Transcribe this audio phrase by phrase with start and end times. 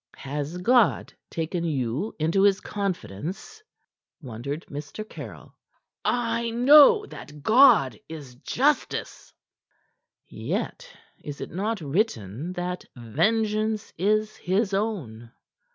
[0.17, 3.61] "Has God taken you into His confidence?"
[4.19, 5.07] wondered Mr.
[5.07, 5.53] Caryll.
[6.03, 9.31] "I know that God is justice."
[10.27, 10.89] "Yet
[11.23, 15.29] is it not written that 'vengeance is His own'?"